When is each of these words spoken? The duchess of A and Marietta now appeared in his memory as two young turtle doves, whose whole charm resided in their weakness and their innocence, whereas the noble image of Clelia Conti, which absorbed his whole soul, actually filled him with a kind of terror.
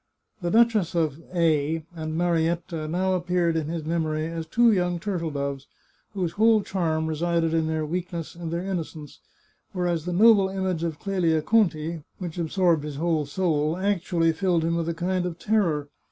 The 0.41 0.49
duchess 0.49 0.95
of 0.95 1.21
A 1.31 1.85
and 1.95 2.17
Marietta 2.17 2.87
now 2.87 3.13
appeared 3.13 3.55
in 3.55 3.67
his 3.67 3.85
memory 3.85 4.25
as 4.25 4.47
two 4.47 4.71
young 4.71 4.99
turtle 4.99 5.29
doves, 5.29 5.67
whose 6.15 6.31
whole 6.31 6.63
charm 6.63 7.05
resided 7.05 7.53
in 7.53 7.67
their 7.67 7.85
weakness 7.85 8.33
and 8.33 8.49
their 8.49 8.63
innocence, 8.65 9.19
whereas 9.73 10.05
the 10.05 10.13
noble 10.13 10.49
image 10.49 10.83
of 10.83 10.97
Clelia 10.97 11.43
Conti, 11.43 12.01
which 12.17 12.39
absorbed 12.39 12.83
his 12.83 12.95
whole 12.95 13.27
soul, 13.27 13.77
actually 13.77 14.33
filled 14.33 14.63
him 14.63 14.75
with 14.75 14.89
a 14.89 14.95
kind 14.95 15.27
of 15.27 15.37
terror. 15.37 15.87